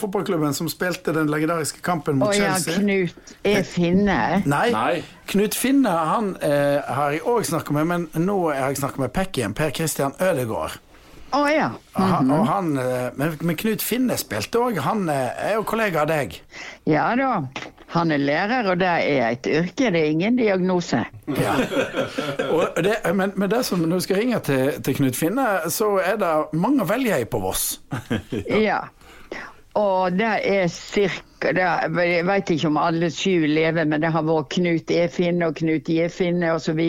[0.00, 4.20] fotballklubben som spilte den legendariske kampen mot Chelsea Og ja, Knut er finne.
[4.44, 4.92] Nei, Nei.
[5.30, 9.14] Knut Finne han eh, har jeg òg snakka med, men nå har jeg snakka med
[9.16, 9.56] Peck igjen.
[9.56, 10.80] Per Christian Ødegaard.
[11.30, 11.68] Å ja.
[11.94, 14.80] Han, og han, eh, men, men Knut Finne spilte òg.
[14.82, 16.40] Han eh, er jo kollega av deg.
[16.90, 17.44] Ja da.
[17.90, 19.90] Han er lærer, og det er et yrke.
[19.90, 21.02] Det er ingen diagnose.
[21.38, 21.56] Ja.
[22.54, 25.96] Og det, men, men det som, når du skal ringe til, til Knut Finne, så
[25.98, 27.80] er det mange å velge i på Voss.
[28.70, 28.84] Ja.
[29.78, 34.26] Og det er cirka det, Jeg vet ikke om alle sju lever, men det har
[34.26, 35.04] vært Knut E.
[35.14, 36.08] Finne og Knut J.
[36.10, 36.80] Finne osv.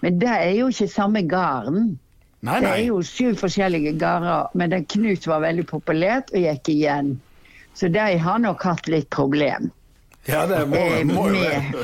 [0.00, 1.98] Men det er jo ikke samme gården.
[2.44, 6.68] Nei, Det er jo sju forskjellige gårder, men den Knut var veldig populært og gikk
[6.74, 7.16] igjen.
[7.76, 9.70] Så de har nok hatt litt problem
[10.26, 11.74] Ja, det må, eh, må jo med,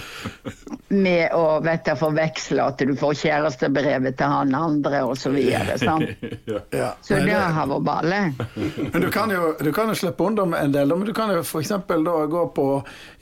[0.89, 5.21] med å vet du, forveksle at du får kjærestebrevet til han andre osv.
[5.23, 6.25] Så, videre, sant?
[6.75, 6.91] Ja.
[7.05, 8.21] så Nei, det har vært balle.
[8.57, 11.31] Men du kan jo, du kan jo slippe unna med en del, men du kan
[11.31, 11.71] jo f.eks.
[11.87, 12.67] gå på,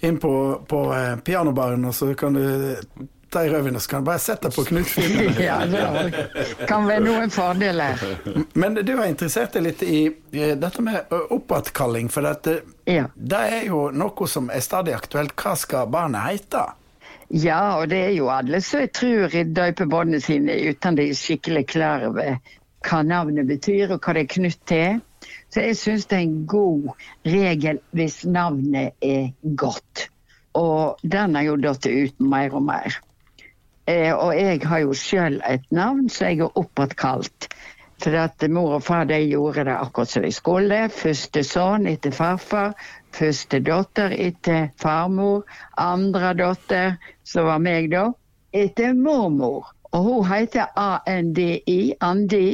[0.09, 0.35] inn på,
[0.71, 2.47] på eh, pianobaren, og så kan du
[3.31, 4.91] ta i rødvin, og så kan du bare sette på Knut.
[5.41, 8.01] Ja, det kan være noen fordeler.
[8.59, 13.07] Men du er interessert deg litt i eh, dette med oppåtkalling, for dette, Ja.
[13.15, 15.37] det er jo noe som er stadig aktuelt.
[15.39, 16.65] Hva skal barnet heite?
[17.31, 21.15] Ja, og det er jo alle som jeg tror døper barna sine uten de er
[21.15, 22.41] skikkelig klar over
[22.83, 24.99] hva navnet betyr og hva det er knytt til.
[25.53, 26.89] Så jeg syns det er en god
[27.29, 30.09] regel hvis navnet er godt.
[30.59, 32.99] Og den har jo datt ut mer og mer.
[33.91, 37.49] Eh, og jeg har jo sjøl et navn som jeg er oppåtkalt.
[38.01, 40.79] For at mor og far de gjorde det akkurat som de skulle.
[40.95, 42.73] Første sønn etter farfar.
[43.17, 45.43] Første datter etter farmor.
[45.77, 48.07] Andre datter, som var meg da,
[48.57, 49.75] etter mormor.
[49.91, 52.47] Og hun heter ANDI, Andi.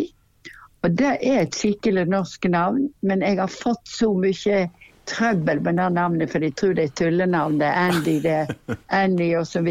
[0.82, 4.66] Og det er et skikkelig norsk navn, men jeg har fått så mye
[5.06, 7.58] trøbbel med det navnet, for de tror det er tullenavn.
[7.60, 9.68] Det er Andy, det er Annie osv.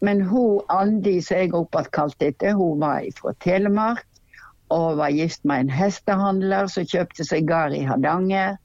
[0.00, 4.04] Men hun Andi som jeg er oppkalt etter, hun var fra Telemark
[4.74, 8.56] og var gift med en hestehandler som kjøpte seg gard i Hardanger.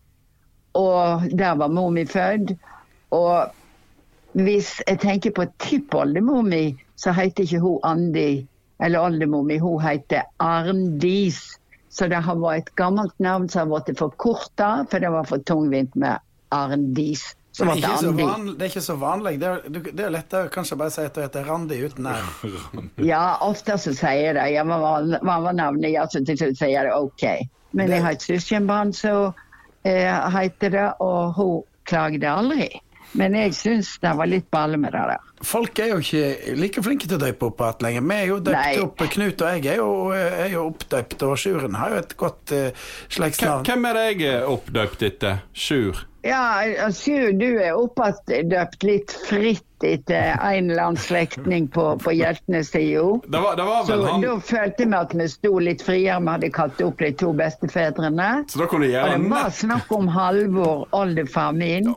[0.77, 2.55] Og der var mor mi født.
[3.13, 3.51] Og
[4.33, 6.63] hvis jeg tenker på tippoldemor mi,
[6.95, 8.47] så heter ikke hun Andi,
[8.81, 11.43] eller oldemor mi, hun heter Arndis.
[11.91, 15.43] Så det har vært et gammelt navn som har blitt forkorta, for det var for
[15.43, 16.23] tungvint med
[16.55, 17.33] Arndis.
[17.51, 19.33] Så Det er ble det ikke så, van, det er ikke så vanlig.
[19.41, 22.29] Det er, det er lettere kanskje bare å si at du heter Randi uten R.
[23.11, 25.89] Ja, ofte så sier de ja, hva var, navnet?
[25.91, 27.25] Ja, så til slutt sier de OK.
[27.73, 29.33] Men Det- jeg har et søskenbarn som
[29.83, 32.69] eh, heter det, og hun klagde aldri.
[33.19, 35.19] Men jeg syns det var litt balle med det der.
[35.43, 38.05] Folk er jo ikke like flinke til å døpe opp igjen lenger.
[38.07, 38.77] Vi er jo døpt Nei.
[38.85, 42.53] opp, Knut og jeg er jo, er jo oppdøpt, og Sjuren har jo et godt
[42.55, 43.65] uh, slektsnavn.
[43.67, 45.41] hvem er det jeg er oppdøpt etter?
[45.51, 46.05] Sjur?
[46.23, 46.61] Ja,
[46.93, 52.11] Sju, du er oppdøpt litt fritt etter en eller annen slektning på, på
[53.41, 56.19] var, det var Så vel han da følte vi at vi sto litt friere.
[56.21, 58.29] Vi hadde kalt opp de to bestefedrene.
[58.51, 61.89] Så da kunne du Og gjøre det var snakk om Halvor, oldefar min.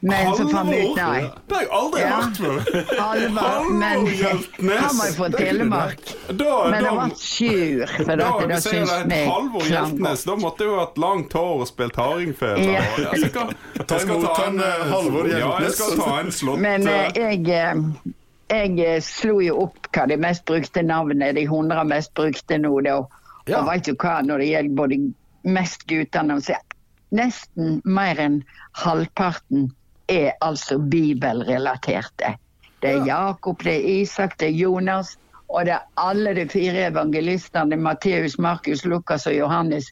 [0.00, 1.20] Men så fant vi ut nei.
[1.46, 2.20] Det har jeg aldri Ja.
[2.20, 2.60] hørt før!
[3.00, 6.12] Halvor, men han var jo fra Telemark.
[6.28, 10.64] Da, Men det var sur, for da, dette, det syns vi Halvor Hjeltnes, da måtte
[10.64, 12.64] jo hatt langt hår og spilt hardingfele.
[12.64, 12.86] Ja.
[12.96, 15.42] Jeg jeg skal ta en, Halvor Hjeltnes.
[15.44, 17.48] Ja, jeg skal ta en slått Men eh, eh, jeg,
[18.48, 22.72] eh, jeg slo jo opp hva de mest brukte navnene, de 100 mest brukte nå,
[22.88, 23.02] da.
[23.50, 23.60] Ja.
[23.60, 25.00] Og veit du hva, når det gjelder både
[25.44, 26.56] mest guttene så
[27.10, 28.36] Nesten mer enn
[28.78, 29.72] halvparten
[30.10, 32.36] er altså bibelrelaterte.
[32.82, 35.18] Det er Jakob, det er Isak, det er Jonas,
[35.48, 39.90] og det er alle de fire evangelistene, Matteus, Markus, Lukas og Johannes.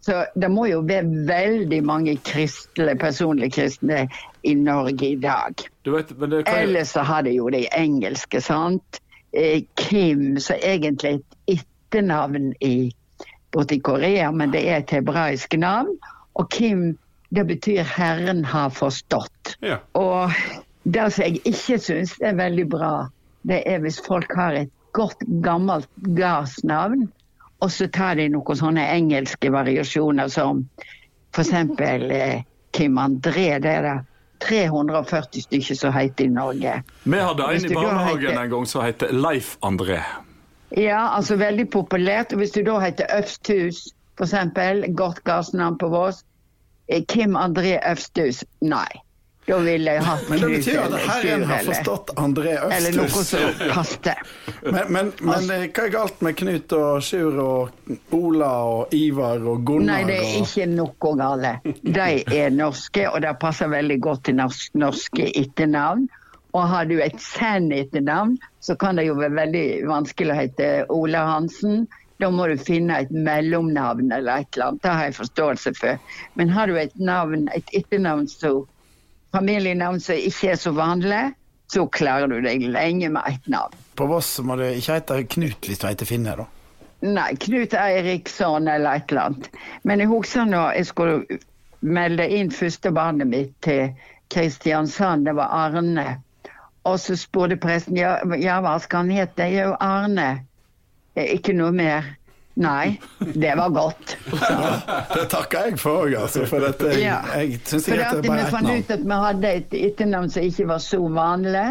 [0.00, 4.04] Så det må jo være veldig mange kristne, personlig kristne
[4.42, 5.54] i Norge i dag.
[5.84, 9.00] Du vet, men det kan jo Ellers så har de jo de engelske, sant.
[9.32, 12.92] Eh, Kim, så egentlig et etternavn i,
[13.52, 15.98] borte i Korea, men det er et hebraisk navn.
[16.34, 16.98] Og Kim,
[17.30, 19.56] det betyr 'Herren har forstått'.
[19.60, 19.78] Ja.
[19.92, 20.30] Og
[20.84, 23.08] det som jeg ikke syns er veldig bra,
[23.42, 27.08] det er hvis folk har et godt, gammelt gardsnavn,
[27.60, 30.68] og så tar de noen sånne engelske variasjoner som
[31.34, 31.52] f.eks.
[31.80, 32.42] Eh,
[32.76, 33.58] Kim André.
[33.62, 33.96] Det er det
[34.44, 36.82] 340 stykker som heter i Norge.
[37.04, 40.02] Vi hadde en i barnehagen heter- en gang som het Leif André.
[40.76, 42.32] Ja, altså veldig populært.
[42.32, 44.34] Og hvis du da heter Øfsthus, f.eks.,
[44.94, 46.24] godt gardsnavn på Voss,
[47.08, 48.88] Kim André Øfsthus, nei.
[49.46, 53.60] Da ville jeg hatt Men det betyr at Herren har forstått André Eller noe som
[53.70, 54.18] kaster.
[54.64, 59.44] Men, men, men eh, hva er galt med Knut og Sjur og Ola og Ivar
[59.46, 60.02] og Gunnar?
[60.02, 61.52] Nei, det er ikke noe gale.
[61.62, 62.08] De
[62.40, 66.08] er norske, og det passer veldig godt til norske etternavn.
[66.56, 70.70] Og har du et sand etternavn, så kan det jo være veldig vanskelig å hete
[70.90, 71.84] Ola Hansen.
[72.22, 74.82] Da må du finne et mellomnavn eller et eller annet.
[74.82, 75.98] Det har jeg forståelse for.
[76.34, 78.64] Men har du et navn, et etternavn som
[79.36, 81.22] familienavn som ikke er så vanlig,
[81.72, 83.74] så klarer du deg lenge med ett navn.
[83.98, 86.46] På Voss må det ikke hete Knut hvis du heter Finne, da.
[87.04, 89.50] Nei, Knut Eiriksson eller et eller annet.
[89.84, 91.40] Men jeg husker når jeg skulle
[91.84, 93.90] melde inn første barnet mitt til
[94.32, 96.06] Kristiansand, det var Arne.
[96.86, 99.34] Og så spurte presten ja, ja hva skal han hete.
[99.36, 100.30] Det er jo Arne.
[101.16, 102.12] Eh, Ikke noe mer.
[102.56, 102.94] Nei,
[103.36, 104.14] det var godt.
[105.16, 106.46] Det takker jeg for òg, altså.
[106.48, 107.18] For dette, jeg, Ja.
[107.36, 110.30] jeg syns ikke dette er vi bare ett fant ut at vi hadde et etternavn
[110.32, 111.66] som ikke var så vanlig,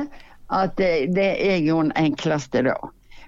[0.54, 2.76] at det, det er jo den enkleste da.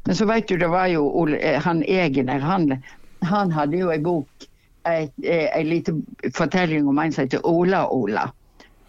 [0.05, 2.69] Men så vet du, det var jo eh, han Egener, han,
[3.25, 4.45] han hadde jo ei bok,
[4.85, 6.03] eh, ei liten
[6.37, 8.27] fortelling om en som heter Ola-Ola.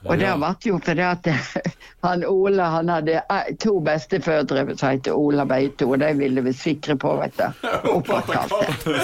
[0.06, 1.26] Og det ble jo fordi at
[2.06, 6.52] han Ola han hadde eh, to bestefødre som heter Ola Beito, og de ville vi
[6.54, 7.66] sikre på, vet du.
[7.96, 8.54] Oppkalt.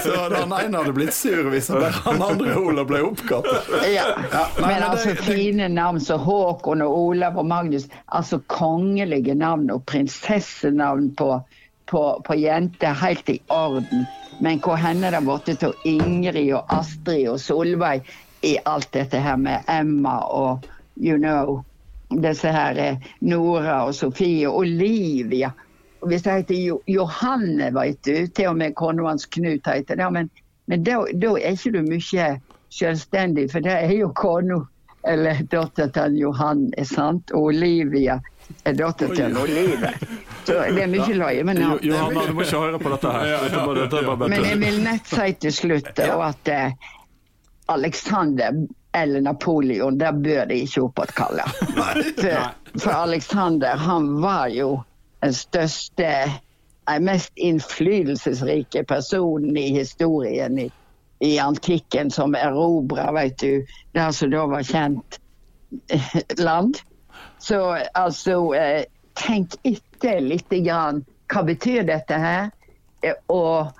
[0.04, 3.48] Så han ene hadde blitt sur hvis han han andre Ola ble oppkalt.
[3.90, 4.06] Ja.
[4.30, 7.88] Ja, nei, men men altså det- det- fine navn som Håkon og Olav og Magnus.
[8.06, 11.40] Altså kongelige navn og prinsessenavn på,
[11.90, 12.94] på, på jenter.
[13.02, 14.06] Helt i orden.
[14.40, 18.02] Men hvor henne det borte til Ingrid og Astrid og Solveig
[18.44, 21.64] i alt dette her med Emma og you know
[22.20, 25.50] disse her eh, Nora og Sofie og Olivia.
[26.00, 30.10] Og hvis det heter Johanne, veit du, til og med kona hans Knut heter det,
[30.12, 30.30] men,
[30.66, 32.28] men da, da er ikke du mye
[32.74, 34.60] selvstendig, for det er jo kona
[35.04, 37.32] eller datter til Johanne, sant?
[37.36, 38.18] Og Olivia
[38.64, 39.90] er datter til Olive.
[40.46, 41.82] Så det er mye løye med navn.
[41.84, 43.34] Johanna, du må ikke høre på dette her.
[43.44, 46.72] Dette bare, dette bare Men jeg vil nett si til slutt at eh,
[47.72, 51.44] Alexander eller Napoleon, det bør de ikke oppåtkalle.
[52.20, 54.82] For, for Alexander, han var jo
[55.22, 56.08] den største,
[56.86, 60.70] den mest innflytelsesrike personen i historien i,
[61.20, 63.62] i antikken, som erobra, vet du,
[63.94, 65.20] det som da var kjent
[65.88, 66.82] eh, land.
[67.38, 67.60] Så
[67.94, 71.04] altså, eh, tenk etter lite grann.
[71.32, 72.50] Hva betyr dette her?
[73.02, 73.72] Eh, Og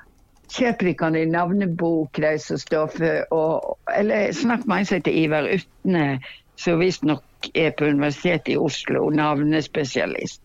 [0.55, 5.12] kjøp dere en navnebok, de som står for og, Eller snakk med en som heter
[5.12, 6.20] Ivar Utne,
[6.57, 10.40] som visstnok er på Universitetet i Oslo, navnespesialist.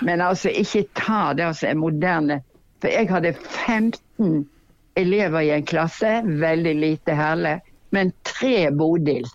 [0.00, 2.40] Men altså, ikke ta det som er moderne.
[2.80, 3.32] For jeg hadde
[3.66, 4.44] 15
[4.96, 7.58] elever i en klasse, veldig lite herlig,
[7.90, 9.26] men tre Bodil.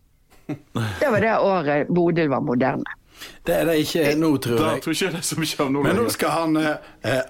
[0.99, 2.97] Det var det året Bodil var moderne.
[3.45, 4.63] Det er det ikke nå, tror jeg.
[4.63, 6.89] Da tror ikke jeg det er så mye av noe Men nå skal han eh,
[7.05, 7.21] eh,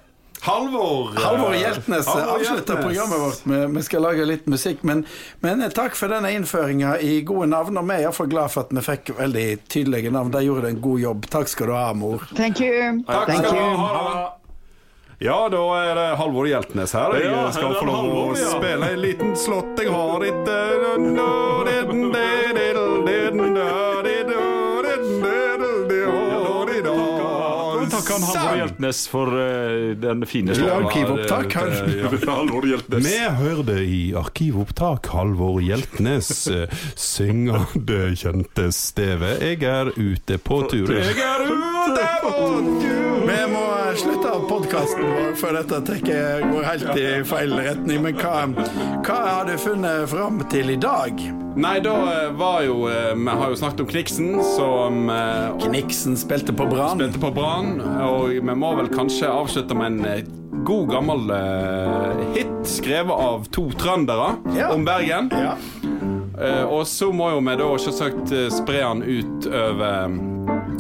[0.42, 4.84] Halvor eh, Halvor Hjeltnes avslutter programmet vårt med Vi skal lage litt musikk.
[4.84, 5.06] Men,
[5.40, 7.78] men takk for denne innføringa i gode navn.
[7.78, 10.32] Og vi er iallfall glad for at vi fikk veldig tydelige navn.
[10.34, 11.22] Der gjorde du en god jobb.
[11.38, 12.20] Takk skal du ha, mor.
[12.34, 13.04] Thank you.
[13.06, 13.98] Takk Thank skal du ha.
[15.22, 17.14] Ja, da er det Halvor Hjeltnes her.
[17.22, 20.32] Jeg skal få lov å spille en liten slått jeg har Vi
[28.82, 31.54] Hjeltnes for uh, den fine Ja, arkivopptak.
[32.28, 33.06] Halvor Hjeltnes.
[33.06, 36.50] Vi hørte i arkivopptak Halvor Hjeltnes
[36.96, 39.38] synge det kjente steve.
[39.42, 40.90] Jeg er ute på tur.
[40.98, 41.71] Jeg er ute på tur!
[41.82, 43.62] Vi må
[43.98, 48.04] slutte av podkasten vår, for dette trekket går helt i feil retning.
[48.06, 48.34] Men hva,
[49.06, 51.24] hva har du funnet fram til i dag?
[51.62, 56.16] Nei, da eh, var jo eh, Vi har jo snakket om Kniksen, som eh, Kniksen
[56.20, 56.96] spilte på Brann.
[57.02, 57.74] spilte på Brann.
[58.08, 60.22] Og vi må vel kanskje avslutte med en eh,
[60.68, 64.70] god gammel eh, hit skrevet av to trøndere Ja.
[64.78, 65.28] om Bergen.
[65.34, 65.58] Ja.
[66.42, 70.16] Eh, og så må jo vi da selvsagt eh, spre han ut over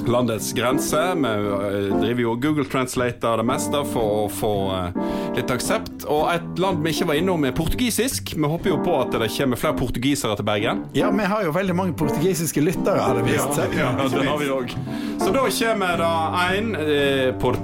[0.08, 1.16] landets grenser.
[1.16, 5.00] Vi eh, driver jo og Google Translator det meste for å få eh,
[5.38, 6.06] litt aksept.
[6.12, 8.34] Og et land vi ikke var innom, er portugisisk.
[8.38, 10.86] Vi håper jo på at det kommer flere portugisere til Bergen.
[10.98, 13.78] ja, vi har jo veldig mange portugisiske lyttere, har det vist seg.
[13.78, 14.76] Ja, den har vi òg.
[15.22, 16.14] Så da kommer det
[16.58, 17.60] en eh, Por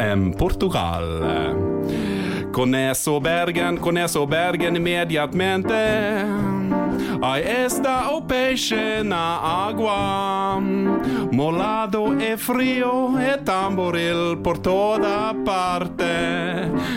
[0.00, 1.04] en Portugal.
[2.52, 6.55] Con eso Bergen, con eso Bergen inmediatamente.
[7.22, 10.60] Ahí está o peixe na agua.
[11.32, 16.04] Molado e frio e tamboril por toda parte.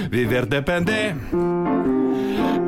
[0.10, 1.16] Viver depende.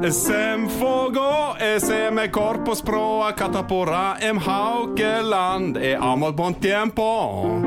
[0.09, 7.61] Sem fogo, sem corpos proa catapora em haukeland e amo bom tempo.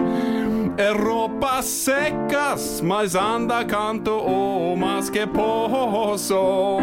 [0.76, 6.74] Europa secas, mas anda canto o mas que poso.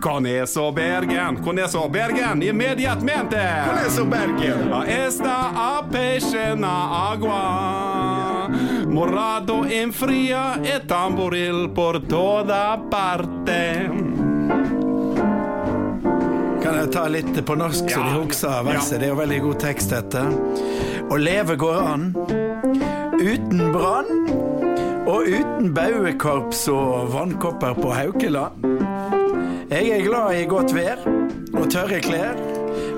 [0.00, 3.36] Con eso Bergen, con eso Bergen, immediatmente.
[3.66, 4.72] Con eso Bergen.
[4.72, 8.48] A esta a peixe na agua.
[8.88, 13.90] Morado en fria e tamboril por toda parte.
[16.62, 18.98] Kan jeg ta litt på norsk, så de husker verset?
[18.98, 20.26] Det er jo veldig god tekst, dette.
[21.08, 22.47] Å leve går an
[23.18, 24.28] uten brann
[25.08, 28.66] og uten bauekorps og vannkopper på Haukeland.
[29.70, 31.02] Jeg er glad i godt vær
[31.54, 32.38] og tørre klær,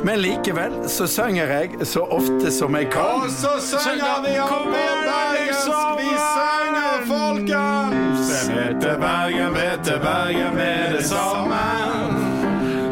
[0.05, 3.25] men likevel så synger jeg så ofte som jeg kan.
[3.25, 8.33] Og så synger vi om bergensk, vi synger folkens.
[8.51, 11.65] Vet til Bergen, vet til Bergen med det samme.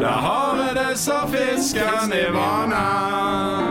[0.01, 3.68] Da har vi det så fisken i vannet.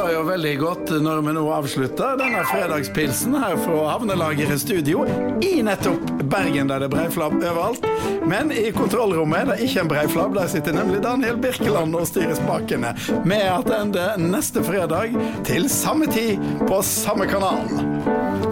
[0.00, 5.02] Passer jo veldig godt når vi nå avslutter denne fredagspilsen her fra Havnelageret studio
[5.44, 7.84] i nettopp Bergen, der det er breiflabb overalt.
[8.24, 12.32] Men i kontrollrommet er det ikke en breiflabb, der sitter nemlig Daniel Birkeland og styrer
[12.38, 12.94] spakene.
[13.28, 15.12] Med attende neste fredag
[15.44, 17.68] til samme tid på samme kanal.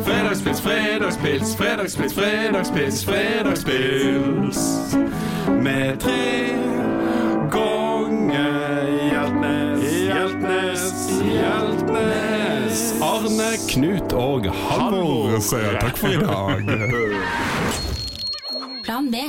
[0.05, 4.67] Fredagspils, fredagspils, fredagspils, fredagspils, fredagspils.
[5.65, 6.29] Med tre
[7.57, 9.08] ganger
[11.33, 12.81] Hjeltnes.
[13.05, 16.73] Arne, Knut og Halvor sier takk for i dag.
[18.87, 19.29] Plan B.